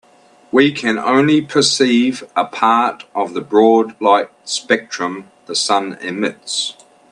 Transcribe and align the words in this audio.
We 0.51 0.71
can 0.71 0.97
only 0.97 1.41
perceive 1.43 2.23
a 2.35 2.45
part 2.45 3.05
of 3.13 3.35
the 3.35 3.41
broad 3.41 4.01
light 4.01 4.31
spectrum 4.49 5.29
the 5.45 5.55
sun 5.55 5.93
emits. 6.01 6.73